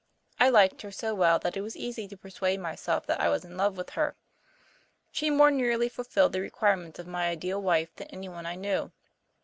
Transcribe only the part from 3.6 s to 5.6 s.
with her. She more